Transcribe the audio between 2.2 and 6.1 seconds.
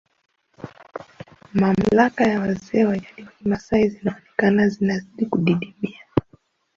za wazee wa jadi wa Kimasai zinaonekana zinazidi kudidimia